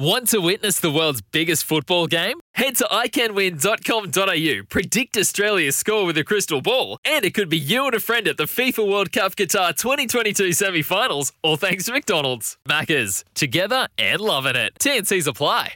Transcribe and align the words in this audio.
Want 0.00 0.28
to 0.28 0.38
witness 0.38 0.80
the 0.80 0.90
world's 0.90 1.20
biggest 1.20 1.64
football 1.64 2.06
game? 2.06 2.40
Head 2.54 2.76
to 2.76 2.84
iCanWin.com.au, 2.84 4.62
predict 4.70 5.18
Australia's 5.18 5.76
score 5.76 6.06
with 6.06 6.16
a 6.16 6.24
crystal 6.24 6.62
ball, 6.62 6.96
and 7.04 7.22
it 7.22 7.34
could 7.34 7.50
be 7.50 7.58
you 7.58 7.84
and 7.84 7.94
a 7.94 8.00
friend 8.00 8.26
at 8.26 8.38
the 8.38 8.44
FIFA 8.44 8.90
World 8.90 9.12
Cup 9.12 9.36
Qatar 9.36 9.76
2022 9.76 10.54
semi 10.54 10.80
finals, 10.80 11.34
all 11.42 11.58
thanks 11.58 11.84
to 11.84 11.92
McDonald's. 11.92 12.56
Maccas, 12.66 13.24
together 13.34 13.88
and 13.98 14.22
loving 14.22 14.56
it. 14.56 14.72
TNC's 14.78 15.26
apply. 15.26 15.74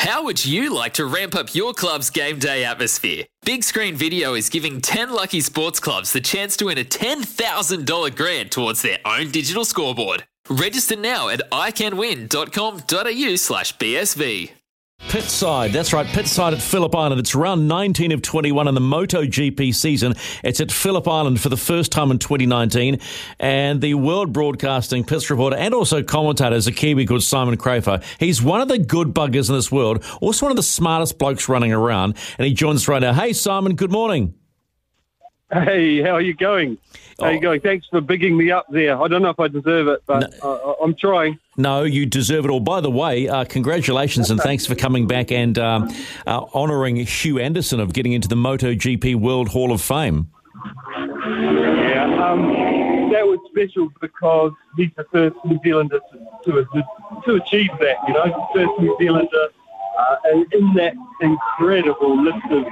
How 0.00 0.24
would 0.24 0.44
you 0.44 0.74
like 0.74 0.94
to 0.94 1.06
ramp 1.06 1.36
up 1.36 1.54
your 1.54 1.72
club's 1.72 2.10
game 2.10 2.40
day 2.40 2.64
atmosphere? 2.64 3.26
Big 3.44 3.62
Screen 3.62 3.94
Video 3.94 4.34
is 4.34 4.48
giving 4.48 4.80
10 4.80 5.12
lucky 5.12 5.40
sports 5.40 5.78
clubs 5.78 6.12
the 6.12 6.20
chance 6.20 6.56
to 6.56 6.64
win 6.64 6.78
a 6.78 6.84
$10,000 6.84 8.16
grant 8.16 8.50
towards 8.50 8.82
their 8.82 8.98
own 9.04 9.30
digital 9.30 9.64
scoreboard. 9.64 10.24
Register 10.50 10.96
now 10.96 11.28
at 11.28 11.40
iCanWin.com.au 11.50 13.36
slash 13.36 13.76
BSV. 13.76 14.50
Pitside, 15.08 15.72
that's 15.72 15.92
right, 15.92 16.06
Pitside 16.06 16.52
at 16.52 16.62
Phillip 16.62 16.94
Island. 16.94 17.20
It's 17.20 17.34
round 17.34 17.68
19 17.68 18.12
of 18.12 18.22
21 18.22 18.68
in 18.68 18.74
the 18.74 18.80
MotoGP 18.80 19.74
season. 19.74 20.14
It's 20.42 20.60
at 20.60 20.70
Phillip 20.70 21.06
Island 21.08 21.40
for 21.40 21.48
the 21.48 21.56
first 21.56 21.92
time 21.92 22.10
in 22.10 22.18
2019. 22.18 22.98
And 23.38 23.80
the 23.80 23.94
World 23.94 24.32
Broadcasting 24.32 25.04
Pits 25.04 25.28
reporter 25.28 25.56
and 25.56 25.74
also 25.74 26.02
commentator 26.02 26.54
is 26.54 26.66
a 26.66 26.72
Kiwi 26.72 27.04
called 27.04 27.22
Simon 27.22 27.56
Crafar. 27.56 28.02
He's 28.18 28.40
one 28.40 28.60
of 28.60 28.68
the 28.68 28.78
good 28.78 29.08
buggers 29.08 29.48
in 29.48 29.54
this 29.54 29.70
world, 29.72 30.04
also 30.20 30.46
one 30.46 30.52
of 30.52 30.56
the 30.56 30.62
smartest 30.62 31.18
blokes 31.18 31.48
running 31.48 31.72
around. 31.72 32.16
And 32.38 32.46
he 32.46 32.54
joins 32.54 32.82
us 32.82 32.88
right 32.88 33.02
now. 33.02 33.12
Hey, 33.12 33.32
Simon, 33.32 33.74
good 33.74 33.90
morning. 33.92 34.34
Hey, 35.52 36.00
how 36.00 36.12
are 36.12 36.20
you 36.20 36.34
going? 36.34 36.78
How 37.20 37.26
are 37.26 37.32
you 37.32 37.38
Oh. 37.38 37.42
going? 37.42 37.60
Thanks 37.60 37.86
for 37.88 38.00
bigging 38.00 38.36
me 38.36 38.50
up 38.50 38.66
there. 38.70 39.00
I 39.00 39.06
don't 39.06 39.20
know 39.22 39.28
if 39.28 39.38
I 39.38 39.48
deserve 39.48 39.86
it, 39.88 40.02
but 40.06 40.32
uh, 40.42 40.74
I'm 40.82 40.94
trying. 40.94 41.38
No, 41.58 41.82
you 41.82 42.06
deserve 42.06 42.46
it 42.46 42.50
all. 42.50 42.60
By 42.60 42.80
the 42.80 42.90
way, 42.90 43.28
uh, 43.28 43.44
congratulations 43.44 44.30
and 44.30 44.40
thanks 44.40 44.64
for 44.64 44.74
coming 44.74 45.06
back 45.06 45.30
and 45.30 45.58
um, 45.58 45.90
uh, 46.26 46.40
honouring 46.54 46.96
Hugh 46.96 47.38
Anderson 47.38 47.80
of 47.80 47.92
getting 47.92 48.12
into 48.12 48.28
the 48.28 48.34
MotoGP 48.36 49.14
World 49.16 49.48
Hall 49.50 49.72
of 49.72 49.82
Fame. 49.82 50.28
Yeah, 50.96 52.30
um, 52.30 53.10
that 53.12 53.26
was 53.26 53.38
special 53.50 53.90
because 54.00 54.52
he's 54.76 54.90
the 54.96 55.04
first 55.12 55.36
New 55.44 55.58
Zealander 55.62 56.00
to, 56.44 56.52
to, 56.64 56.82
to 57.26 57.34
achieve 57.34 57.70
that, 57.80 57.96
you 58.08 58.14
know, 58.14 58.48
first 58.54 58.70
New 58.80 58.96
Zealander. 58.98 59.48
Uh, 59.98 60.16
and 60.24 60.52
in 60.54 60.72
that 60.72 60.94
incredible 61.20 62.20
list 62.22 62.38
of 62.50 62.64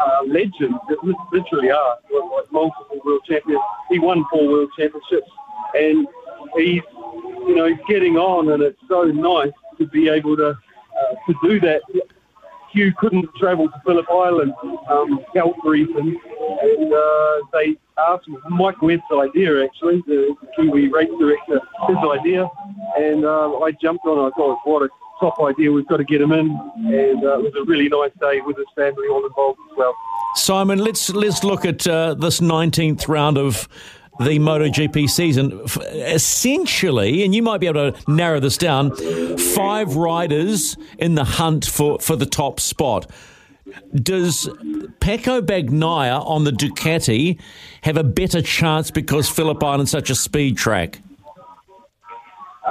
uh, 0.00 0.22
legends 0.26 0.78
that 0.88 0.98
literally 1.32 1.70
are, 1.70 1.98
like, 2.12 2.50
multiple 2.50 3.00
world 3.04 3.22
champions. 3.28 3.62
He 3.90 3.98
won 3.98 4.24
four 4.30 4.48
world 4.48 4.70
championships 4.78 5.30
and 5.74 6.06
he's, 6.56 6.82
you 7.46 7.54
know, 7.54 7.66
he's 7.66 7.84
getting 7.88 8.16
on 8.16 8.52
and 8.52 8.62
it's 8.62 8.80
so 8.88 9.04
nice 9.04 9.52
to 9.78 9.86
be 9.86 10.08
able 10.08 10.36
to, 10.36 10.50
uh, 10.50 11.14
to 11.26 11.34
do 11.42 11.60
that. 11.60 11.82
Hugh 12.72 12.92
couldn't 12.98 13.28
travel 13.36 13.68
to 13.68 13.74
Phillip 13.84 14.08
Island, 14.08 14.54
um, 14.88 15.24
health 15.34 15.56
reasons, 15.64 16.16
and 16.62 16.94
uh, 16.94 17.36
they 17.52 17.76
asked 17.98 18.28
Mike 18.48 18.80
Webb's 18.80 19.02
idea 19.12 19.64
actually, 19.64 20.02
the 20.06 20.36
Kiwi 20.54 20.86
race 20.88 21.10
director, 21.18 21.60
his 21.88 21.96
idea, 22.12 22.48
and 22.96 23.24
uh, 23.24 23.58
I 23.58 23.72
jumped 23.72 24.06
on 24.06 24.24
it. 24.24 24.28
I 24.28 24.30
thought, 24.36 24.60
what 24.64 24.82
a 24.82 24.88
top 25.20 25.38
idea, 25.40 25.70
we've 25.70 25.86
got 25.86 25.98
to 25.98 26.04
get 26.04 26.20
him 26.20 26.32
in, 26.32 26.50
and 26.76 27.24
uh, 27.24 27.38
it 27.38 27.42
was 27.42 27.52
a 27.60 27.64
really 27.64 27.88
nice 27.88 28.12
day 28.20 28.40
with 28.44 28.56
his 28.56 28.66
family 28.74 29.06
all 29.08 29.24
involved 29.24 29.60
as 29.70 29.76
well. 29.76 29.94
Simon, 30.34 30.78
let's 30.78 31.10
let's 31.10 31.44
look 31.44 31.64
at 31.64 31.86
uh, 31.86 32.14
this 32.14 32.40
19th 32.40 33.08
round 33.08 33.36
of 33.36 33.68
the 34.20 34.38
MotoGP 34.38 35.08
season. 35.08 35.60
Essentially, 35.92 37.24
and 37.24 37.34
you 37.34 37.42
might 37.42 37.58
be 37.58 37.66
able 37.66 37.92
to 37.92 38.10
narrow 38.10 38.38
this 38.38 38.56
down, 38.56 38.94
five 39.36 39.96
riders 39.96 40.76
in 40.98 41.14
the 41.14 41.24
hunt 41.24 41.64
for, 41.64 41.98
for 41.98 42.16
the 42.16 42.26
top 42.26 42.60
spot. 42.60 43.10
Does 43.94 44.46
Pecco 45.00 45.40
Bagnaia 45.40 46.24
on 46.26 46.44
the 46.44 46.50
Ducati 46.50 47.40
have 47.82 47.96
a 47.96 48.04
better 48.04 48.42
chance 48.42 48.90
because 48.90 49.28
Phillip 49.28 49.62
Island's 49.62 49.90
such 49.90 50.10
a 50.10 50.14
speed 50.14 50.56
track? 50.56 51.00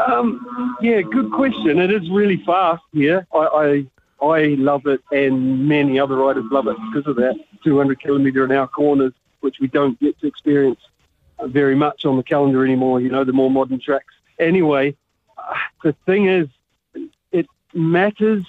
Um, 0.07 0.77
yeah, 0.81 1.01
good 1.01 1.31
question. 1.31 1.79
It 1.79 1.91
is 1.91 2.09
really 2.09 2.37
fast 2.45 2.83
here. 2.93 3.27
I, 3.33 3.85
I 4.21 4.25
I 4.25 4.55
love 4.57 4.85
it, 4.85 5.01
and 5.11 5.67
many 5.67 5.99
other 5.99 6.15
riders 6.15 6.45
love 6.51 6.67
it 6.67 6.75
because 6.91 7.07
of 7.07 7.15
that 7.17 7.35
200 7.63 8.01
kilometre 8.01 8.43
an 8.43 8.51
hour 8.51 8.67
corners, 8.67 9.13
which 9.39 9.59
we 9.59 9.67
don't 9.67 9.99
get 9.99 10.19
to 10.19 10.27
experience 10.27 10.79
very 11.45 11.75
much 11.75 12.05
on 12.05 12.17
the 12.17 12.23
calendar 12.23 12.65
anymore. 12.65 12.99
You 12.99 13.09
know, 13.09 13.23
the 13.23 13.33
more 13.33 13.49
modern 13.49 13.79
tracks. 13.79 14.13
Anyway, 14.37 14.95
uh, 15.37 15.53
the 15.83 15.93
thing 16.05 16.27
is, 16.27 16.47
it 17.31 17.47
matters 17.73 18.45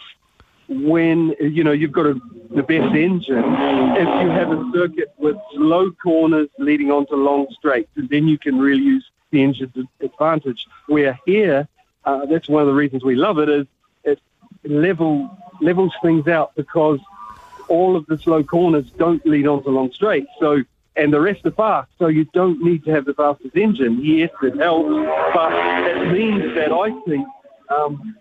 when 0.68 1.34
you 1.40 1.64
know 1.64 1.72
you've 1.72 1.92
got 1.92 2.06
a, 2.06 2.20
the 2.50 2.62
best 2.62 2.94
engine. 2.94 3.44
If 3.96 4.22
you 4.22 4.30
have 4.30 4.50
a 4.50 4.70
circuit 4.72 5.12
with 5.18 5.36
slow 5.54 5.90
corners 5.92 6.48
leading 6.58 6.90
onto 6.90 7.14
long 7.14 7.46
straights, 7.52 7.90
and 7.96 8.08
then 8.08 8.28
you 8.28 8.38
can 8.38 8.58
really 8.58 8.82
use 8.82 9.08
the 9.30 9.42
engine's 9.42 9.86
advantage. 10.00 10.66
Where 10.86 11.18
here, 11.26 11.68
uh, 12.04 12.26
that's 12.26 12.48
one 12.48 12.62
of 12.62 12.68
the 12.68 12.74
reasons 12.74 13.04
we 13.04 13.14
love 13.14 13.38
it 13.38 13.48
is 13.48 13.66
it 14.04 14.20
level 14.64 15.36
levels 15.60 15.92
things 16.02 16.26
out 16.26 16.54
because 16.54 17.00
all 17.68 17.96
of 17.96 18.06
the 18.06 18.18
slow 18.18 18.42
corners 18.42 18.90
don't 18.98 19.24
lead 19.26 19.46
onto 19.46 19.70
long 19.70 19.92
straights. 19.92 20.30
So 20.38 20.62
and 20.96 21.12
the 21.12 21.20
rest 21.20 21.46
are 21.46 21.52
fast, 21.52 21.90
so 21.98 22.08
you 22.08 22.24
don't 22.34 22.60
need 22.62 22.84
to 22.84 22.90
have 22.90 23.04
the 23.04 23.14
fastest 23.14 23.56
engine. 23.56 24.04
Yes, 24.04 24.30
it 24.42 24.56
helps, 24.58 24.90
but 25.34 25.52
it 25.52 26.12
means 26.12 26.54
that 26.56 26.72
I 26.72 26.90
think 27.08 27.26
um, 27.70 28.16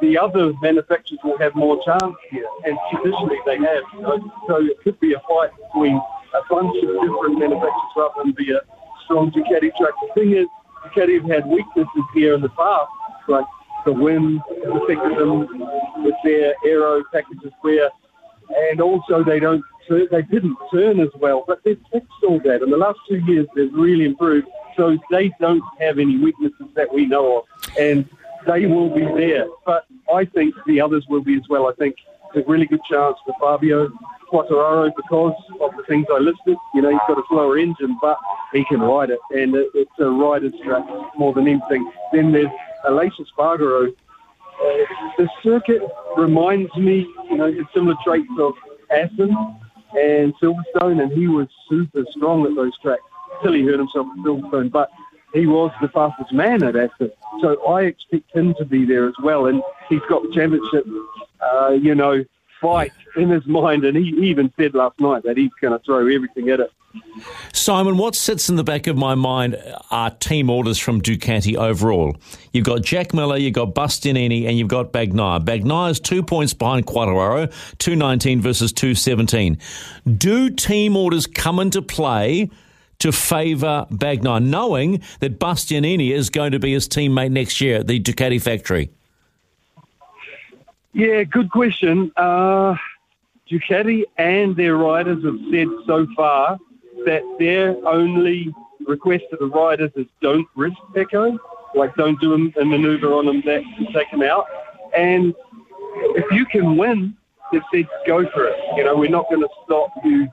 the 0.00 0.18
other 0.18 0.52
manufacturers 0.62 1.20
will 1.22 1.38
have 1.38 1.54
more 1.54 1.82
chance 1.84 2.16
here, 2.30 2.46
and 2.64 2.76
traditionally 2.90 3.36
they 3.44 3.58
have. 3.58 3.82
You 3.94 4.00
know? 4.02 4.32
So 4.48 4.56
it 4.56 4.80
could 4.82 4.98
be 5.00 5.12
a 5.12 5.20
fight 5.20 5.50
between 5.66 5.96
a 5.96 6.40
bunch 6.48 6.76
of 6.82 6.88
different 6.88 7.38
manufacturers 7.38 7.92
rather 7.94 8.14
than 8.24 8.32
be 8.32 8.52
a 8.52 8.60
strong 9.12 9.30
Ducati 9.30 9.70
track. 9.76 9.92
The 10.00 10.20
thing 10.20 10.32
is, 10.32 10.46
Ducati 10.84 11.20
have 11.20 11.30
had 11.30 11.46
weaknesses 11.46 12.04
here 12.14 12.34
in 12.34 12.40
the 12.40 12.48
past, 12.50 12.90
like 13.28 13.44
the 13.84 13.92
wind 13.92 14.40
affected 14.64 15.18
them 15.18 15.48
with 16.02 16.14
their 16.24 16.54
aero 16.64 17.02
packages 17.12 17.52
where, 17.60 17.90
and 18.70 18.80
also 18.80 19.22
they 19.22 19.38
don't 19.38 19.62
they 19.88 20.22
didn't 20.22 20.56
turn 20.72 21.00
as 21.00 21.08
well, 21.18 21.44
but 21.46 21.62
they've 21.64 21.80
fixed 21.92 22.08
all 22.26 22.40
that. 22.44 22.62
In 22.62 22.70
the 22.70 22.76
last 22.76 22.98
two 23.08 23.18
years, 23.18 23.46
they've 23.54 23.72
really 23.74 24.06
improved, 24.06 24.46
so 24.76 24.96
they 25.10 25.30
don't 25.40 25.62
have 25.80 25.98
any 25.98 26.16
weaknesses 26.16 26.68
that 26.74 26.90
we 26.92 27.04
know 27.04 27.38
of, 27.38 27.44
and 27.78 28.08
they 28.46 28.66
will 28.66 28.88
be 28.88 29.04
there. 29.04 29.46
But 29.66 29.86
I 30.14 30.24
think 30.24 30.54
the 30.66 30.80
others 30.80 31.04
will 31.08 31.20
be 31.20 31.36
as 31.36 31.42
well. 31.50 31.68
I 31.68 31.74
think 31.74 31.96
a 32.36 32.42
really 32.50 32.66
good 32.66 32.82
chance 32.90 33.16
for 33.24 33.34
Fabio 33.40 33.90
Quartararo 34.30 34.90
because 34.96 35.34
of 35.60 35.70
the 35.76 35.82
things 35.88 36.06
I 36.10 36.18
listed. 36.18 36.56
You 36.74 36.82
know, 36.82 36.90
he's 36.90 37.00
got 37.06 37.18
a 37.18 37.22
slower 37.28 37.58
engine, 37.58 37.98
but 38.00 38.18
he 38.52 38.64
can 38.64 38.80
ride 38.80 39.10
it, 39.10 39.20
and 39.30 39.54
it, 39.54 39.68
it's 39.74 39.90
a 39.98 40.08
rider's 40.08 40.54
track 40.64 40.84
more 41.16 41.32
than 41.32 41.48
anything. 41.48 41.90
Then 42.12 42.32
there's 42.32 42.50
Aleix 42.86 43.12
Espargaro. 43.20 43.88
Uh, 43.88 45.14
the 45.18 45.28
circuit 45.42 45.82
reminds 46.16 46.74
me, 46.76 47.06
you 47.30 47.36
know, 47.36 47.46
it's 47.46 47.72
similar 47.74 47.96
traits 48.04 48.28
of 48.38 48.54
Assen 48.90 49.36
and 49.98 50.34
Silverstone, 50.40 51.02
and 51.02 51.12
he 51.12 51.28
was 51.28 51.48
super 51.68 52.04
strong 52.10 52.46
at 52.46 52.54
those 52.54 52.76
tracks 52.78 53.02
till 53.42 53.52
he 53.52 53.62
hurt 53.62 53.78
himself 53.78 54.06
at 54.12 54.24
Silverstone. 54.24 54.70
But 54.70 54.90
he 55.32 55.46
was 55.46 55.72
the 55.80 55.88
fastest 55.88 56.32
man 56.32 56.62
at 56.62 56.76
Assen. 56.76 57.10
So 57.40 57.64
I 57.66 57.82
expect 57.84 58.30
him 58.34 58.54
to 58.58 58.64
be 58.64 58.84
there 58.84 59.08
as 59.08 59.14
well. 59.22 59.46
And 59.46 59.62
he's 59.88 60.02
got 60.08 60.22
the 60.22 60.30
championship, 60.34 60.86
uh, 61.42 61.70
you 61.70 61.94
know, 61.94 62.24
fight 62.60 62.92
in 63.16 63.28
his 63.28 63.44
mind. 63.46 63.84
And 63.84 63.96
he 63.96 64.10
even 64.28 64.52
said 64.56 64.74
last 64.74 64.98
night 65.00 65.24
that 65.24 65.36
he's 65.36 65.50
going 65.60 65.78
to 65.78 65.84
throw 65.84 66.06
everything 66.06 66.48
at 66.48 66.60
it. 66.60 66.70
Simon, 67.52 67.96
what 67.96 68.14
sits 68.14 68.48
in 68.48 68.56
the 68.56 68.64
back 68.64 68.86
of 68.86 68.96
my 68.96 69.14
mind 69.14 69.56
are 69.90 70.10
team 70.10 70.50
orders 70.50 70.78
from 70.78 71.00
Ducati 71.00 71.56
overall. 71.56 72.16
You've 72.52 72.66
got 72.66 72.82
Jack 72.82 73.14
Miller, 73.14 73.36
you've 73.36 73.54
got 73.54 73.74
Bastianini, 73.74 74.46
and 74.46 74.58
you've 74.58 74.68
got 74.68 74.92
Bagnaia. 74.92 75.40
Bagnaia 75.40 75.90
is 75.90 76.00
two 76.00 76.22
points 76.22 76.52
behind 76.52 76.86
Quartararo, 76.86 77.50
219 77.78 78.40
versus 78.40 78.72
217. 78.72 79.58
Do 80.16 80.50
team 80.50 80.96
orders 80.96 81.26
come 81.26 81.58
into 81.58 81.80
play 81.80 82.50
to 82.98 83.10
favour 83.10 83.86
Bagnaia, 83.90 84.44
knowing 84.44 85.02
that 85.20 85.38
Bastianini 85.38 86.12
is 86.12 86.30
going 86.30 86.52
to 86.52 86.58
be 86.58 86.72
his 86.72 86.88
teammate 86.88 87.30
next 87.30 87.60
year 87.60 87.78
at 87.78 87.86
the 87.86 88.00
Ducati 88.00 88.40
factory? 88.40 88.90
Yeah, 90.92 91.24
good 91.24 91.50
question. 91.50 92.12
Uh, 92.16 92.76
Ducati 93.50 94.04
and 94.18 94.56
their 94.56 94.76
riders 94.76 95.24
have 95.24 95.38
said 95.50 95.68
so 95.86 96.06
far 96.14 96.58
that 97.06 97.22
their 97.38 97.76
only 97.86 98.54
request 98.86 99.24
to 99.30 99.36
the 99.36 99.46
riders 99.46 99.90
is 99.96 100.06
don't 100.20 100.46
risk 100.54 100.76
Pecco, 100.94 101.38
like 101.74 101.94
don't 101.96 102.20
do 102.20 102.32
a, 102.34 102.60
a 102.60 102.64
manoeuvre 102.64 103.08
on 103.08 103.26
them 103.26 103.42
that 103.46 103.62
can 103.76 103.92
take 103.92 104.08
him 104.08 104.22
out. 104.22 104.46
And 104.96 105.34
if 106.14 106.30
you 106.30 106.44
can 106.44 106.76
win, 106.76 107.16
they've 107.50 107.62
said 107.72 107.88
go 108.06 108.28
for 108.30 108.46
it. 108.46 108.56
You 108.76 108.84
know, 108.84 108.96
we're 108.96 109.10
not 109.10 109.28
going 109.30 109.40
to 109.42 109.48
stop 109.64 109.90
you 110.04 110.28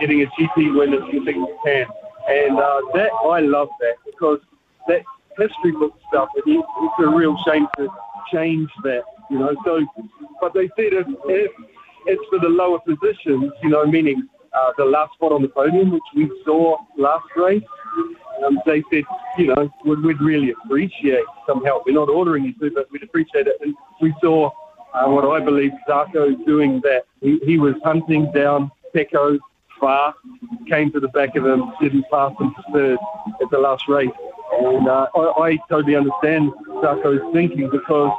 getting 0.00 0.22
a 0.22 0.26
GP 0.26 0.76
win 0.76 0.94
if 0.94 1.12
you 1.12 1.24
think 1.24 1.36
you 1.36 1.58
can. 1.64 1.86
And 2.28 2.58
uh, 2.58 2.80
that 2.94 3.10
I 3.12 3.40
love 3.40 3.68
that 3.80 3.94
because 4.04 4.40
that 4.88 5.02
history 5.38 5.72
book 5.72 5.96
stuff. 6.08 6.28
It, 6.36 6.44
it's 6.46 6.94
a 6.98 7.08
real 7.08 7.36
shame 7.46 7.66
to 7.76 7.88
change 8.32 8.70
that. 8.84 9.02
You 9.30 9.38
know, 9.38 9.54
so 9.64 9.86
but 10.40 10.54
they 10.54 10.68
said 10.76 10.92
if, 10.92 11.06
if 11.26 11.52
it's 12.06 12.22
for 12.30 12.38
the 12.38 12.48
lower 12.48 12.80
positions, 12.80 13.52
you 13.62 13.70
know, 13.70 13.86
meaning 13.86 14.28
uh, 14.52 14.72
the 14.76 14.84
last 14.84 15.12
spot 15.14 15.32
on 15.32 15.42
the 15.42 15.48
podium, 15.48 15.92
which 15.92 16.02
we 16.14 16.30
saw 16.44 16.76
last 16.96 17.26
race. 17.36 17.62
Um, 18.44 18.58
they 18.64 18.82
said, 18.90 19.04
you 19.36 19.46
know, 19.48 19.70
we'd, 19.84 20.00
we'd 20.00 20.20
really 20.20 20.54
appreciate 20.64 21.24
some 21.46 21.64
help. 21.64 21.84
We're 21.86 21.92
not 21.92 22.08
ordering 22.08 22.44
you 22.44 22.54
to, 22.54 22.70
but 22.74 22.90
we'd 22.90 23.02
appreciate 23.02 23.46
it. 23.46 23.56
And 23.60 23.74
we 24.00 24.14
saw 24.20 24.50
uh, 24.94 25.06
what 25.08 25.24
I 25.24 25.44
believe 25.44 25.72
Zarco 25.88 26.44
doing 26.46 26.80
that. 26.82 27.04
He, 27.20 27.38
he 27.44 27.58
was 27.58 27.74
hunting 27.84 28.32
down 28.32 28.70
Pecco 28.94 29.38
far, 29.78 30.14
came 30.68 30.90
to 30.92 31.00
the 31.00 31.08
back 31.08 31.36
of 31.36 31.46
him, 31.46 31.72
didn't 31.80 32.04
pass 32.10 32.32
him 32.40 32.54
to 32.54 32.72
third 32.72 32.98
at 33.42 33.50
the 33.50 33.58
last 33.58 33.88
race. 33.88 34.10
And 34.60 34.88
uh, 34.88 35.06
I, 35.14 35.20
I 35.20 35.58
totally 35.68 35.96
understand 35.96 36.52
Zarco's 36.82 37.32
thinking 37.32 37.70
because 37.70 38.12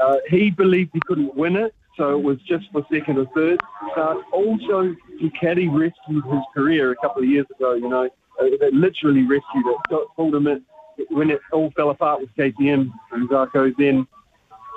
uh, 0.00 0.16
he 0.28 0.50
believed 0.50 0.90
he 0.92 1.00
couldn't 1.06 1.34
win 1.34 1.56
it, 1.56 1.74
so 1.96 2.16
it 2.16 2.22
was 2.22 2.38
just 2.42 2.70
for 2.72 2.84
second 2.90 3.18
or 3.18 3.26
third. 3.34 3.60
But 3.94 4.22
also, 4.32 4.94
Ducati 5.20 5.68
rescued 5.68 6.24
his 6.24 6.42
career 6.54 6.92
a 6.92 6.96
couple 6.96 7.22
of 7.22 7.28
years 7.28 7.46
ago, 7.54 7.74
you 7.74 7.88
know. 7.88 8.08
Uh, 8.40 8.46
they 8.58 8.70
literally 8.70 9.22
rescued 9.22 9.66
it, 9.66 9.76
got, 9.90 10.14
pulled 10.16 10.34
him 10.34 10.46
in. 10.46 10.62
When 11.10 11.30
it 11.30 11.40
all 11.52 11.70
fell 11.76 11.90
apart 11.90 12.20
with 12.20 12.34
KTM 12.36 12.90
and 13.12 13.28
Zarco, 13.28 13.74
then 13.76 14.06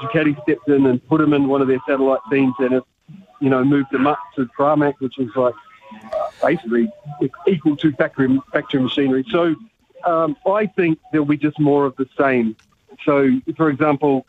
Ducati 0.02 0.42
stepped 0.44 0.68
in 0.68 0.86
and 0.86 1.06
put 1.08 1.22
him 1.22 1.34
in 1.34 1.48
one 1.48 1.62
of 1.62 1.68
their 1.68 1.80
satellite 1.88 2.20
teams 2.32 2.54
and 2.60 2.74
it, 2.74 2.84
you 3.40 3.50
know, 3.50 3.64
moved 3.64 3.94
him 3.94 4.08
up 4.08 4.20
to 4.36 4.50
Pramac, 4.58 4.96
which 5.00 5.18
is 5.20 5.30
like 5.36 5.54
basically 6.42 6.92
equal 7.48 7.78
to 7.78 7.92
factory, 7.94 8.40
factory 8.52 8.82
machinery. 8.82 9.26
So 9.30 9.56
um, 10.06 10.36
I 10.46 10.66
think 10.66 11.00
there'll 11.12 11.26
be 11.26 11.38
just 11.38 11.60
more 11.60 11.86
of 11.86 11.96
the 11.98 12.08
same. 12.20 12.56
So, 13.06 13.30
for 13.56 13.70
example, 13.70 14.26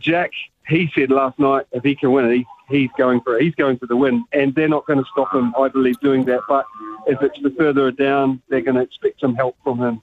Jack, 0.00 0.30
he 0.68 0.90
said 0.94 1.10
last 1.10 1.38
night 1.38 1.66
if 1.72 1.82
he 1.84 1.94
can 1.94 2.12
win 2.12 2.26
it, 2.26 2.36
he, 2.36 2.46
he's 2.68 2.90
going 2.98 3.20
for 3.20 3.36
it. 3.36 3.42
He's 3.42 3.54
going 3.54 3.78
for 3.78 3.86
the 3.86 3.96
win, 3.96 4.24
and 4.32 4.54
they're 4.54 4.68
not 4.68 4.86
going 4.86 4.98
to 4.98 5.04
stop 5.10 5.34
him, 5.34 5.54
I 5.58 5.68
believe, 5.68 5.98
doing 6.00 6.24
that. 6.26 6.40
But 6.48 6.66
if 7.06 7.22
it's 7.22 7.40
the 7.40 7.50
further 7.50 7.90
down, 7.90 8.42
they're 8.48 8.60
going 8.60 8.76
to 8.76 8.82
expect 8.82 9.20
some 9.20 9.34
help 9.34 9.56
from 9.62 9.78
him. 9.78 10.02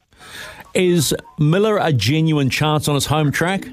Is 0.73 1.13
Miller 1.37 1.77
a 1.77 1.93
genuine 1.93 2.49
chance 2.49 2.87
on 2.87 2.95
his 2.95 3.05
home 3.05 3.31
track? 3.31 3.67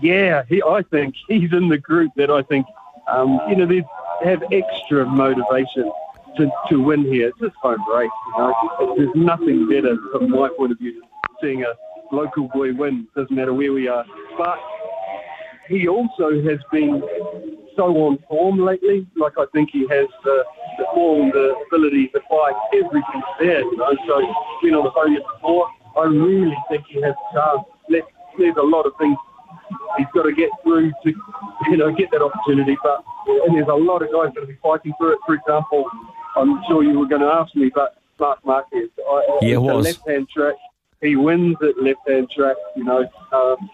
Yeah, 0.00 0.42
he, 0.48 0.62
I 0.62 0.82
think 0.82 1.14
he's 1.28 1.52
in 1.52 1.68
the 1.68 1.78
group 1.78 2.12
that 2.16 2.30
I 2.30 2.42
think, 2.42 2.66
um, 3.08 3.40
you 3.48 3.56
know, 3.56 3.66
they 3.66 3.84
have 4.24 4.42
extra 4.50 5.06
motivation 5.06 5.90
to, 6.36 6.50
to 6.68 6.82
win 6.82 7.04
here. 7.04 7.28
It's 7.28 7.38
just 7.38 7.54
home 7.56 7.84
race, 7.88 8.10
you 8.26 8.38
know. 8.38 8.94
There's 8.96 9.14
nothing 9.14 9.68
better 9.68 9.96
from 10.12 10.30
my 10.30 10.48
point 10.56 10.72
of 10.72 10.78
view 10.78 11.02
seeing 11.40 11.62
a 11.62 11.74
local 12.12 12.48
boy 12.48 12.74
win. 12.74 13.08
Doesn't 13.14 13.34
matter 13.34 13.52
where 13.54 13.72
we 13.72 13.88
are. 13.88 14.04
But 14.36 14.58
he 15.68 15.88
also 15.88 16.42
has 16.42 16.58
been 16.70 17.02
so 17.76 17.84
on 18.06 18.18
form 18.28 18.58
lately. 18.58 19.06
Like 19.16 19.34
I 19.38 19.46
think 19.52 19.70
he 19.72 19.86
has 19.88 20.08
the, 20.24 20.44
the 20.78 20.84
form, 20.94 21.30
the 21.30 21.54
ability, 21.66 22.10
the 22.12 22.20
fight, 22.28 22.54
everything's 22.74 23.24
there. 23.38 23.60
You 23.60 23.76
know, 23.76 23.96
so 24.06 24.34
been 24.62 24.74
on 24.74 24.84
the 24.84 24.90
podium 24.90 25.22
before. 25.34 25.68
I 25.96 26.04
really 26.04 26.56
think 26.68 26.84
he 26.88 27.00
has 27.02 27.14
a 27.14 27.34
chance. 27.34 27.68
Left, 27.88 28.08
there's 28.38 28.56
a 28.56 28.62
lot 28.62 28.86
of 28.86 28.92
things 28.98 29.16
he's 29.96 30.06
got 30.14 30.24
to 30.24 30.32
get 30.32 30.50
through 30.62 30.90
to, 31.04 31.12
you 31.70 31.76
know, 31.76 31.92
get 31.92 32.10
that 32.10 32.22
opportunity. 32.22 32.76
But 32.82 33.04
and 33.26 33.54
there's 33.54 33.68
a 33.68 33.74
lot 33.74 34.02
of 34.02 34.08
guys 34.08 34.34
going 34.34 34.46
to 34.46 34.52
be 34.52 34.58
fighting 34.62 34.92
for 34.98 35.12
it. 35.12 35.18
For 35.26 35.34
example, 35.34 35.84
I'm 36.36 36.62
sure 36.68 36.82
you 36.82 36.98
were 36.98 37.06
going 37.06 37.22
to 37.22 37.28
ask 37.28 37.54
me, 37.54 37.70
but 37.74 37.96
Marc 38.18 38.44
Marquez. 38.44 38.90
I, 38.98 39.38
yeah, 39.42 39.54
it 39.54 39.62
was. 39.62 39.84
left-hand 39.84 40.28
track. 40.28 40.54
He 41.04 41.16
wins 41.16 41.56
at 41.62 41.80
left-hand 41.80 42.30
track. 42.30 42.56
You 42.76 42.84
know, 42.84 43.08
um, 43.32 43.70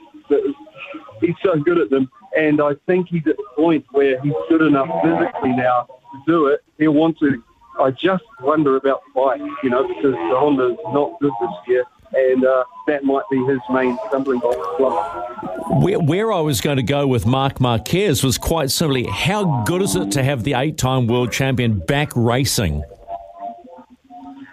he's 1.20 1.36
so 1.42 1.56
good 1.56 1.78
at 1.78 1.90
them, 1.90 2.10
and 2.36 2.60
I 2.60 2.74
think 2.86 3.08
he's 3.08 3.26
at 3.26 3.36
the 3.36 3.46
point 3.56 3.86
where 3.92 4.20
he's 4.20 4.34
good 4.48 4.62
enough 4.62 4.88
physically 5.02 5.52
now 5.52 5.86
to 5.86 6.22
do 6.26 6.46
it. 6.46 6.62
He'll 6.78 6.92
want 6.92 7.18
to. 7.20 7.42
I 7.78 7.92
just 7.92 8.24
wonder 8.40 8.76
about 8.76 9.00
the 9.06 9.20
bike, 9.20 9.40
you 9.62 9.70
know, 9.70 9.86
because 9.86 10.12
the 10.12 10.36
Honda's 10.36 10.76
not 10.92 11.18
good 11.20 11.32
this 11.40 11.50
year 11.68 11.84
and 12.12 12.44
uh, 12.44 12.64
that 12.86 13.04
might 13.04 13.22
be 13.30 13.44
his 13.44 13.60
main 13.70 13.96
stumbling 14.08 14.40
block. 14.40 15.82
Where, 15.82 16.00
where, 16.00 16.32
I 16.32 16.40
was 16.40 16.60
going 16.60 16.76
to 16.76 16.82
go 16.82 17.06
with 17.06 17.26
Marc 17.26 17.60
Marquez 17.60 18.24
was 18.24 18.38
quite 18.38 18.70
simply 18.70 19.04
how 19.04 19.62
good 19.64 19.82
is 19.82 19.94
it 19.94 20.10
to 20.12 20.22
have 20.22 20.42
the 20.42 20.54
eight 20.54 20.76
time 20.76 21.06
world 21.06 21.32
champion 21.32 21.78
back 21.78 22.10
racing? 22.16 22.82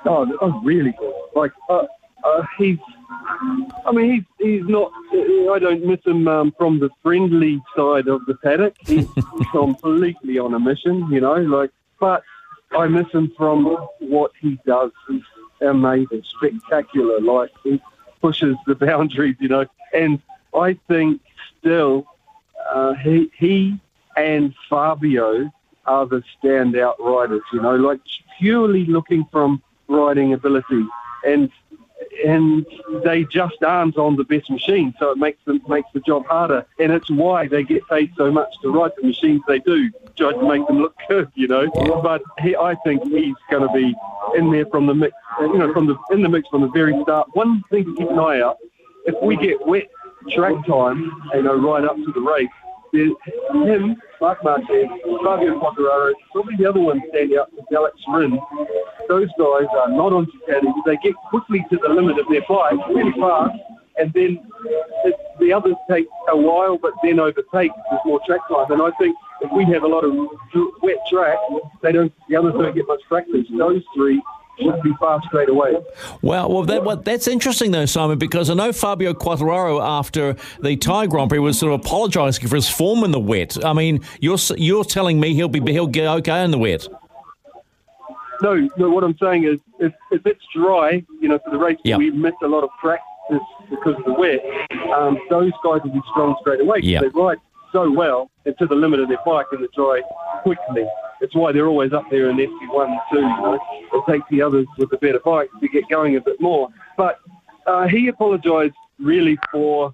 Oh, 0.06 0.38
oh 0.41 0.62
really 0.63 0.94
good. 1.00 1.13
Like, 1.35 1.51
uh, 1.69 1.85
uh, 2.27 2.45
he's, 2.57 2.77
I 3.85 3.91
mean, 3.91 4.12
he's, 4.13 4.24
he's 4.39 4.68
not, 4.68 4.91
I 5.13 5.59
don't 5.59 5.85
miss 5.85 6.00
him 6.06 6.27
um, 6.27 6.53
from 6.57 6.79
the 6.79 6.89
friendly 7.01 7.62
side 7.75 8.07
of 8.07 8.25
the 8.25 8.35
paddock. 8.35 8.75
He's 8.85 9.07
completely 9.51 10.39
on 10.39 10.53
a 10.53 10.59
mission, 10.59 11.07
you 11.12 11.21
know, 11.21 11.35
like, 11.35 11.71
but 12.00 12.24
I 12.71 12.88
miss 12.88 13.07
him 13.12 13.31
from 13.38 13.65
what 14.00 14.31
he 14.41 14.59
does. 14.65 14.91
He's 15.07 15.21
amazing, 15.62 16.24
spectacular. 16.38 17.19
Like 17.19 17.51
he 17.63 17.81
pushes 18.21 18.56
the 18.65 18.75
boundaries, 18.85 19.38
you 19.39 19.47
know. 19.47 19.65
And 19.94 20.21
I 20.56 20.77
think 20.88 21.21
still 21.59 22.06
uh, 22.73 22.94
he 22.95 23.31
he 23.38 23.80
and 24.15 24.53
Fabio 24.69 25.51
are 25.85 26.06
the 26.06 26.21
standout 26.44 27.00
riders, 27.00 27.44
you 27.53 27.62
know, 27.62 27.75
like 27.75 28.01
purely 28.38 28.85
looking 28.85 29.25
from 29.31 29.62
riding 29.88 30.33
ability. 30.33 30.85
And 31.25 31.50
and 32.25 32.65
they 33.03 33.23
just 33.25 33.61
aren't 33.63 33.97
on 33.97 34.15
the 34.15 34.23
best 34.23 34.49
machine, 34.49 34.93
so 34.99 35.11
it 35.11 35.17
makes 35.17 35.43
them 35.45 35.61
makes 35.67 35.89
the 35.93 35.99
job 36.01 36.25
harder. 36.25 36.65
And 36.79 36.91
it's 36.91 37.09
why 37.09 37.47
they 37.47 37.63
get 37.63 37.87
paid 37.87 38.11
so 38.17 38.31
much 38.31 38.53
to 38.61 38.71
ride 38.71 38.91
the 38.97 39.07
machines 39.07 39.42
they 39.47 39.59
do, 39.59 39.92
try 40.15 40.31
to 40.31 40.47
make 40.47 40.65
them 40.68 40.80
look 40.80 40.95
good, 41.09 41.31
you 41.35 41.47
know. 41.47 41.68
But 42.01 42.21
he, 42.39 42.56
I 42.56 42.75
think 42.85 43.03
he's 43.03 43.35
going 43.49 43.68
to 43.68 43.73
be 43.73 43.95
in 44.37 44.51
there 44.51 44.65
from 44.68 44.87
the 44.87 44.95
mix, 44.95 45.13
you 45.39 45.57
know, 45.57 45.73
from 45.73 45.87
the 45.87 45.95
in 46.11 46.21
the 46.21 46.30
mix 46.30 46.47
from 46.49 46.61
the 46.61 46.69
very 46.69 46.99
start. 47.03 47.30
One 47.33 47.63
thing 47.69 47.85
to 47.85 47.95
keep 47.95 48.09
an 48.09 48.19
eye 48.19 48.42
out: 48.42 48.57
if 49.06 49.15
we 49.21 49.35
get 49.37 49.65
wet 49.65 49.87
track 50.31 50.65
time, 50.65 51.11
you 51.33 51.44
know, 51.44 51.56
right 51.56 51.83
up 51.83 51.95
to 51.95 52.11
the 52.11 52.21
race, 52.21 52.47
there's 52.97 53.69
him, 53.69 53.95
Marc 54.19 54.44
Marquez, 54.44 54.87
Fabio 55.23 55.59
Quartararo, 55.59 56.13
probably 56.31 56.56
the 56.57 56.68
other 56.68 56.80
one 56.80 57.01
standing 57.09 57.37
out 57.37 57.49
is 57.54 57.63
Alex 57.75 57.95
Rins. 58.11 58.39
Those 59.07 59.30
guys 59.37 59.68
are 59.71 59.89
not 59.89 60.13
on 60.13 60.25
Ducati. 60.25 60.71
They 60.85 60.97
get 61.04 61.13
quickly 61.30 61.63
to 61.69 61.77
the 61.77 61.89
limit 61.89 62.18
of 62.19 62.25
their 62.30 62.42
bike, 62.49 62.73
really 62.89 63.11
fast, 63.19 63.56
and 63.97 64.11
then 64.13 64.39
it, 65.06 65.16
the 65.39 65.54
others 65.54 65.75
take 65.89 66.07
a 66.30 66.37
while, 66.37 66.77
but 66.77 66.94
then 67.04 67.19
overtake. 67.19 67.71
There's 67.89 68.01
more 68.06 68.19
track 68.25 68.42
time, 68.49 68.71
and 68.71 68.81
I 68.81 68.89
think 68.99 69.16
if 69.42 69.51
we 69.51 69.66
have 69.66 69.83
a 69.83 69.87
lot 69.87 70.04
of 70.04 70.13
wet 70.81 70.97
track, 71.11 71.37
they 71.83 71.92
don't. 71.92 72.11
The 72.30 72.35
others 72.35 72.54
don't 72.54 72.75
get 72.75 72.87
much 72.87 73.01
practice. 73.07 73.45
Those 73.56 73.83
three 73.95 74.21
would 74.59 74.81
be 74.81 74.94
fast 74.99 75.26
straight 75.28 75.49
away. 75.49 75.76
Well, 76.21 76.49
well, 76.49 76.64
that, 76.64 76.83
well, 76.83 76.97
that's 76.97 77.28
interesting 77.28 77.71
though, 77.71 77.85
Simon, 77.85 78.18
because 78.18 78.49
I 78.49 78.54
know 78.54 78.71
Fabio 78.71 79.14
Quartararo 79.14 79.81
after 79.81 80.35
the 80.59 80.76
Thai 80.76 81.07
Grand 81.07 81.30
Prix 81.30 81.40
was 81.40 81.59
sort 81.59 81.73
of 81.73 81.81
apologising 81.81 82.47
for 82.47 82.56
his 82.56 82.69
form 82.69 83.04
in 83.04 83.11
the 83.11 83.19
wet. 83.19 83.64
I 83.64 83.73
mean, 83.73 84.02
you're 84.19 84.37
you're 84.57 84.83
telling 84.83 85.19
me 85.19 85.33
he'll 85.33 85.47
be 85.47 85.59
he'll 85.71 85.87
get 85.87 86.07
okay 86.07 86.44
in 86.44 86.52
the 86.52 86.57
wet. 86.57 86.87
No, 88.42 88.68
no. 88.78 88.90
What 88.90 89.04
I'm 89.04 89.18
saying 89.18 89.45
is, 89.45 89.59
if, 89.80 89.94
if 90.11 90.26
it's 90.26 90.44
dry, 90.56 91.04
you 91.19 91.28
know, 91.28 91.40
for 91.40 91.49
the 91.49 91.57
race, 91.57 91.78
yep. 91.83 91.97
we 91.97 92.11
miss 92.11 92.35
a 92.44 92.47
lot 92.47 92.64
of 92.64 92.69
practice 92.80 93.04
because 93.69 93.95
of 93.95 94.06
the 94.06 94.14
wet. 94.14 94.40
Um, 94.95 95.18
those 95.30 95.52
guys 95.64 95.81
will 95.83 95.92
be 95.92 96.02
strong 96.11 96.35
straight 96.42 96.61
away. 96.61 96.80
Yep. 96.83 97.02
They 97.02 97.07
ride 97.09 97.37
so 97.71 97.92
well 97.92 98.30
and 98.45 98.57
to 98.59 98.66
the 98.66 98.76
limit 98.76 98.99
of 98.99 99.09
their 99.09 99.18
bike 99.26 99.47
in 99.52 99.61
the 99.61 99.68
dry 99.76 100.02
quickly. 100.44 100.85
It's 101.21 101.36
why 101.36 101.52
they're 101.52 101.68
always 101.68 101.94
up 101.94 102.09
there 102.09 102.30
in 102.30 102.38
FP1 102.38 102.88
and 102.88 103.00
2, 103.12 103.18
you 103.18 103.21
know. 103.21 103.59
It 103.94 104.12
takes 104.12 104.26
the 104.30 104.42
others 104.42 104.68
with 104.78 104.90
the 104.90 104.97
better 104.97 105.19
bike 105.19 105.50
to 105.59 105.68
get 105.68 105.88
going 105.90 106.16
a 106.16 106.21
bit 106.21 106.40
more. 106.40 106.69
But 106.95 107.19
uh, 107.66 107.88
he 107.88 108.07
apologised 108.07 108.76
really 109.00 109.38
for 109.52 109.94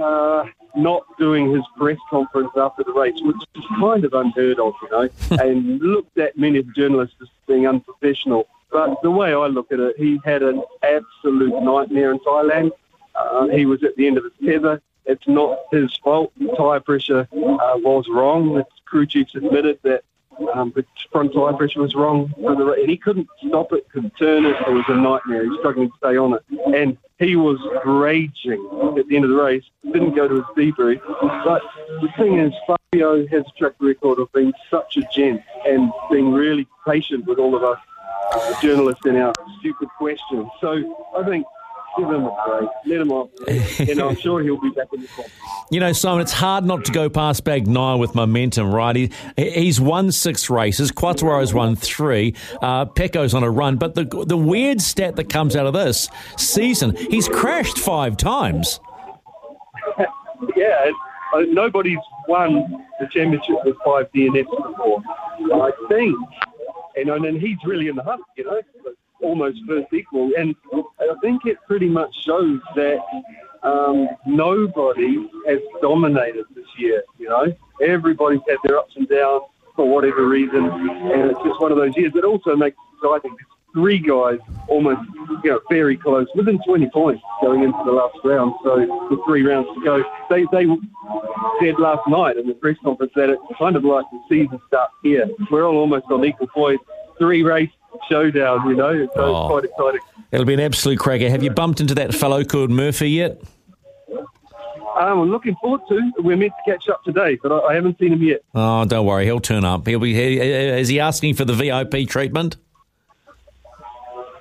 uh, 0.00 0.44
not 0.76 1.02
doing 1.18 1.52
his 1.52 1.62
press 1.76 1.98
conference 2.08 2.50
after 2.56 2.84
the 2.84 2.92
race, 2.92 3.20
which 3.22 3.36
is 3.54 3.64
kind 3.78 4.04
of 4.04 4.14
unheard 4.14 4.58
of, 4.58 4.74
you 4.82 4.90
know, 4.90 5.08
and 5.42 5.80
looked 5.80 6.18
at 6.18 6.36
many 6.38 6.58
of 6.58 6.66
the 6.66 6.72
journalists 6.72 7.16
as 7.20 7.28
being 7.46 7.66
unprofessional. 7.66 8.48
But 8.70 9.02
the 9.02 9.10
way 9.10 9.32
I 9.34 9.46
look 9.46 9.72
at 9.72 9.80
it, 9.80 9.96
he 9.98 10.20
had 10.24 10.42
an 10.42 10.62
absolute 10.82 11.62
nightmare 11.62 12.12
in 12.12 12.20
Thailand. 12.20 12.70
Uh, 13.14 13.48
he 13.48 13.66
was 13.66 13.82
at 13.82 13.96
the 13.96 14.06
end 14.06 14.16
of 14.16 14.24
his 14.24 14.32
tether 14.44 14.80
it's 15.10 15.26
not 15.26 15.58
his 15.72 15.94
fault. 15.96 16.32
The 16.38 16.54
tyre 16.56 16.80
pressure 16.80 17.28
uh, 17.32 17.78
was 17.78 18.06
wrong. 18.08 18.54
The 18.54 18.66
crew 18.84 19.06
chiefs 19.06 19.34
admitted 19.34 19.80
that 19.82 20.04
um, 20.54 20.72
the 20.74 20.84
front 21.12 21.32
tyre 21.32 21.52
pressure 21.52 21.80
was 21.80 21.94
wrong, 21.94 22.32
the, 22.36 22.76
and 22.80 22.90
he 22.90 22.96
couldn't 22.96 23.28
stop 23.46 23.72
it, 23.72 23.88
couldn't 23.90 24.16
turn 24.16 24.46
it. 24.46 24.56
It 24.66 24.72
was 24.72 24.84
a 24.88 24.96
nightmare. 24.96 25.42
He 25.42 25.48
was 25.48 25.58
struggling 25.60 25.90
to 25.90 25.96
stay 25.98 26.16
on 26.16 26.34
it, 26.34 26.42
and 26.74 26.96
he 27.18 27.36
was 27.36 27.58
raging 27.84 28.66
at 28.98 29.06
the 29.08 29.16
end 29.16 29.24
of 29.24 29.30
the 29.30 29.36
race. 29.36 29.64
Didn't 29.84 30.14
go 30.14 30.28
to 30.28 30.36
his 30.36 30.44
debrief, 30.56 31.00
but 31.44 31.62
the 32.00 32.08
thing 32.16 32.38
is, 32.38 32.52
Fabio 32.66 33.26
has 33.26 33.44
a 33.46 33.58
track 33.58 33.74
record 33.78 34.18
of 34.18 34.32
being 34.32 34.52
such 34.70 34.96
a 34.96 35.02
gent 35.14 35.42
and 35.66 35.92
being 36.10 36.32
really 36.32 36.66
patient 36.86 37.26
with 37.26 37.38
all 37.38 37.54
of 37.54 37.62
us 37.62 37.78
uh, 38.32 38.60
journalists 38.60 39.04
and 39.04 39.18
our 39.18 39.34
stupid 39.58 39.88
questions. 39.98 40.48
So 40.60 41.08
I 41.16 41.24
think 41.24 41.44
give 41.98 42.08
him 42.08 42.24
a 42.24 42.44
break, 42.46 42.70
let 42.86 43.00
him 43.00 43.12
off, 43.12 43.30
and 43.48 44.00
I'm 44.00 44.16
sure 44.16 44.42
he'll 44.42 44.60
be 44.60 44.70
back 44.70 44.88
in 44.92 45.02
the 45.02 45.08
top. 45.08 45.26
You 45.72 45.78
know, 45.78 45.92
Simon, 45.92 46.22
it's 46.22 46.32
hard 46.32 46.64
not 46.64 46.84
to 46.86 46.90
go 46.90 47.08
past 47.08 47.44
Bagnaia 47.44 47.96
with 47.96 48.16
momentum, 48.16 48.74
right? 48.74 48.96
He, 48.96 49.10
he's 49.36 49.80
won 49.80 50.10
six 50.10 50.50
races. 50.50 50.90
Quattro's 50.90 51.54
won 51.54 51.76
three. 51.76 52.34
Uh, 52.60 52.86
Pecco's 52.86 53.34
on 53.34 53.44
a 53.44 53.50
run. 53.52 53.76
But 53.76 53.94
the, 53.94 54.02
the 54.26 54.36
weird 54.36 54.80
stat 54.80 55.14
that 55.14 55.28
comes 55.28 55.54
out 55.54 55.66
of 55.66 55.72
this 55.72 56.08
season, 56.36 56.96
he's 56.96 57.28
crashed 57.28 57.78
five 57.78 58.16
times. 58.16 58.80
yeah, 60.56 60.90
uh, 61.36 61.42
nobody's 61.42 61.98
won 62.26 62.84
the 62.98 63.06
championship 63.06 63.64
with 63.64 63.76
five 63.84 64.10
DNFs 64.12 64.50
before. 64.50 65.00
I 65.54 65.70
think, 65.88 66.16
and, 66.96 67.10
and 67.10 67.40
he's 67.40 67.58
really 67.64 67.86
in 67.86 67.94
the 67.94 68.02
hunt, 68.02 68.22
you 68.36 68.42
know 68.42 68.60
almost 69.22 69.58
first 69.66 69.92
equal. 69.92 70.30
And 70.36 70.54
I 70.72 71.14
think 71.22 71.46
it 71.46 71.58
pretty 71.66 71.88
much 71.88 72.14
shows 72.24 72.60
that 72.76 72.98
um, 73.62 74.08
nobody 74.26 75.28
has 75.46 75.60
dominated 75.82 76.44
this 76.54 76.66
year. 76.78 77.02
You 77.18 77.28
know, 77.28 77.56
everybody's 77.82 78.40
had 78.48 78.58
their 78.64 78.78
ups 78.78 78.94
and 78.96 79.08
downs 79.08 79.44
for 79.76 79.88
whatever 79.88 80.26
reason, 80.26 80.64
and 80.66 81.30
it's 81.30 81.40
just 81.44 81.60
one 81.60 81.72
of 81.72 81.78
those 81.78 81.96
years. 81.96 82.12
It 82.14 82.24
also 82.24 82.56
makes 82.56 82.76
it 82.76 83.06
exciting. 83.06 83.36
Three 83.72 84.00
guys 84.00 84.40
almost, 84.66 85.00
you 85.44 85.50
know, 85.50 85.60
very 85.70 85.96
close, 85.96 86.26
within 86.34 86.58
20 86.66 86.90
points 86.90 87.22
going 87.40 87.62
into 87.62 87.78
the 87.84 87.92
last 87.92 88.18
round. 88.24 88.52
So 88.64 89.08
with 89.08 89.20
three 89.24 89.46
rounds 89.46 89.68
to 89.74 89.84
go, 89.84 90.02
they 90.28 90.44
they 90.50 90.66
said 91.60 91.78
last 91.78 92.06
night 92.08 92.36
in 92.36 92.48
the 92.48 92.54
press 92.54 92.76
conference 92.82 93.12
that 93.14 93.30
it's 93.30 93.42
kind 93.56 93.76
of 93.76 93.84
like 93.84 94.06
the 94.10 94.20
season 94.28 94.60
starts 94.66 94.94
here. 95.04 95.28
We're 95.52 95.64
all 95.64 95.76
almost 95.76 96.06
on 96.10 96.24
equal 96.24 96.48
points. 96.48 96.84
Three 97.18 97.44
race 97.44 97.70
showdown, 98.10 98.68
you 98.68 98.76
know. 98.76 99.08
So 99.14 99.20
oh, 99.20 99.56
it's 99.58 99.72
quite 99.72 99.92
exciting. 99.92 100.26
It'll 100.32 100.46
be 100.46 100.54
an 100.54 100.60
absolute 100.60 100.98
cracker. 100.98 101.28
Have 101.30 101.42
you 101.42 101.50
bumped 101.50 101.80
into 101.80 101.94
that 101.94 102.14
fellow 102.14 102.44
called 102.44 102.70
Murphy 102.70 103.10
yet? 103.10 103.40
Um, 104.96 105.20
I'm 105.20 105.30
looking 105.30 105.54
forward 105.60 105.80
to. 105.88 106.12
We're 106.18 106.36
meant 106.36 106.52
to 106.64 106.70
catch 106.70 106.88
up 106.88 107.02
today, 107.04 107.38
but 107.42 107.52
I, 107.52 107.58
I 107.68 107.74
haven't 107.74 107.98
seen 107.98 108.12
him 108.12 108.22
yet. 108.22 108.42
Oh, 108.54 108.84
don't 108.84 109.06
worry, 109.06 109.24
he'll 109.24 109.40
turn 109.40 109.64
up. 109.64 109.86
He'll 109.86 110.00
be. 110.00 110.14
He, 110.14 110.38
is 110.38 110.88
he 110.88 111.00
asking 111.00 111.34
for 111.34 111.44
the 111.44 111.54
VIP 111.54 112.08
treatment? 112.08 112.56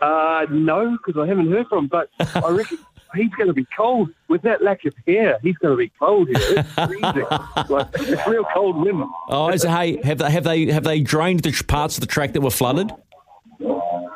Uh, 0.01 0.45
no, 0.49 0.97
because 0.97 1.21
I 1.21 1.27
haven't 1.27 1.51
heard 1.51 1.67
from 1.67 1.85
him. 1.85 1.88
But 1.88 2.09
I 2.43 2.49
reckon 2.49 2.77
he's 3.15 3.29
going 3.31 3.47
to 3.47 3.53
be 3.53 3.67
cold 3.75 4.09
with 4.27 4.41
that 4.43 4.63
lack 4.63 4.85
of 4.85 4.93
hair. 5.07 5.39
He's 5.41 5.57
going 5.57 5.73
to 5.73 5.77
be 5.77 5.91
cold 5.99 6.27
here. 6.27 6.38
It's 6.39 6.73
freezing. 6.73 7.25
like, 7.69 7.88
it's 7.95 8.27
real 8.27 8.45
cold 8.53 8.77
wind. 8.77 9.03
Oh, 9.29 9.49
is 9.49 9.63
it, 9.63 9.69
hey, 9.69 10.01
have 10.03 10.17
they 10.17 10.31
have 10.31 10.43
they 10.43 10.65
have 10.71 10.83
they 10.83 11.01
drained 11.01 11.41
the 11.41 11.51
parts 11.67 11.97
of 11.97 12.01
the 12.01 12.07
track 12.07 12.33
that 12.33 12.41
were 12.41 12.49
flooded? 12.49 12.91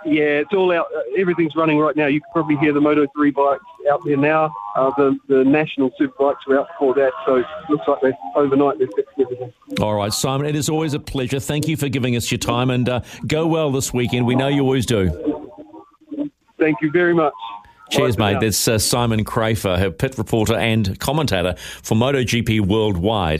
Yeah, 0.06 0.42
it's 0.42 0.54
all 0.54 0.72
out. 0.72 0.88
Uh, 0.96 1.02
everything's 1.18 1.56
running 1.56 1.80
right 1.80 1.96
now. 1.96 2.08
You 2.08 2.20
can 2.20 2.30
probably 2.34 2.58
hear 2.58 2.74
the 2.74 2.82
Moto 2.82 3.08
3 3.16 3.32
bikes 3.32 3.64
out 3.90 4.04
there 4.06 4.18
now. 4.18 4.54
Uh, 4.76 4.92
the, 4.98 5.18
the 5.28 5.44
national 5.44 5.92
super 5.98 6.14
bikes 6.20 6.46
were 6.48 6.60
out 6.60 6.68
before 6.70 6.94
that, 6.96 7.12
so 7.26 7.38
it 7.38 7.46
looks 7.70 7.88
like 7.88 8.00
they're 8.02 8.18
overnight 8.36 8.80
they've 8.80 8.90
fixed 8.96 9.14
everything. 9.20 9.54
All 9.80 9.96
right, 9.96 10.12
Simon, 10.12 10.48
it 10.48 10.56
is 10.56 10.70
always 10.70 10.94
a 10.94 11.00
pleasure. 11.00 11.40
Thank 11.40 11.68
you 11.68 11.78
for 11.78 11.90
giving 11.90 12.16
us 12.16 12.32
your 12.32 12.40
time 12.40 12.70
and 12.70 12.90
uh, 12.90 13.02
go 13.28 13.48
well 13.48 13.72
this 13.72 13.94
weekend. 13.94 14.26
We 14.26 14.36
know 14.36 14.48
you 14.48 14.62
always 14.62 14.86
do. 14.86 15.10
Thank 16.60 16.82
you 16.82 16.92
very 16.92 17.14
much. 17.14 17.34
Cheers, 17.90 18.18
mate. 18.18 18.38
That's 18.42 18.68
uh, 18.68 18.80
Simon 18.80 19.24
Crafar, 19.24 19.78
her 19.78 19.92
pit 19.92 20.18
reporter 20.18 20.56
and 20.56 21.00
commentator 21.00 21.56
for 21.58 21.96
MotoGP 21.96 22.62
Worldwide. 22.62 23.40